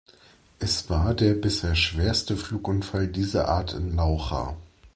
[0.57, 4.57] Es war der bisher schwerste Flugunfall dieser Art in Laucha.